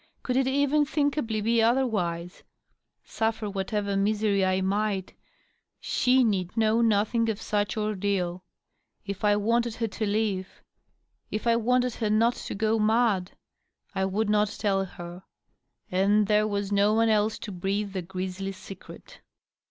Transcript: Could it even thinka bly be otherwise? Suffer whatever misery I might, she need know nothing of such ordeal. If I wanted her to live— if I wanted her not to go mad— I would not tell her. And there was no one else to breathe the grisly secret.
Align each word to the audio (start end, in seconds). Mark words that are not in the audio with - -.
Could 0.23 0.35
it 0.35 0.47
even 0.47 0.83
thinka 0.83 1.21
bly 1.21 1.41
be 1.41 1.61
otherwise? 1.61 2.41
Suffer 3.03 3.47
whatever 3.47 3.95
misery 3.95 4.43
I 4.43 4.59
might, 4.59 5.13
she 5.79 6.23
need 6.23 6.57
know 6.57 6.81
nothing 6.81 7.29
of 7.29 7.39
such 7.39 7.77
ordeal. 7.77 8.43
If 9.05 9.23
I 9.23 9.35
wanted 9.35 9.75
her 9.75 9.87
to 9.87 10.05
live— 10.07 10.63
if 11.29 11.45
I 11.45 11.55
wanted 11.55 11.93
her 11.93 12.09
not 12.09 12.33
to 12.33 12.55
go 12.55 12.79
mad— 12.79 13.33
I 13.93 14.05
would 14.05 14.27
not 14.27 14.47
tell 14.57 14.85
her. 14.85 15.21
And 15.91 16.25
there 16.25 16.47
was 16.47 16.71
no 16.71 16.95
one 16.95 17.09
else 17.09 17.37
to 17.37 17.51
breathe 17.51 17.93
the 17.93 18.01
grisly 18.01 18.53
secret. 18.53 19.21